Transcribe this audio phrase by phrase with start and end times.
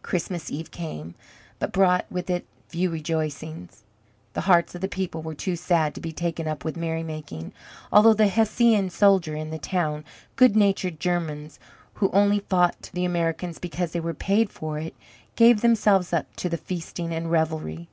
[0.00, 1.14] Christmas Eve came,
[1.58, 3.82] but brought with it few rejoicings.
[4.32, 7.52] The hearts of the people were too sad to be taken up with merrymaking,
[7.92, 10.02] although the Hessian soldiers in the town,
[10.36, 11.58] good natured Germans,
[11.96, 14.96] who only fought the Americans because they were paid for it,
[15.36, 17.90] gave themselves up to the feasting and revelry.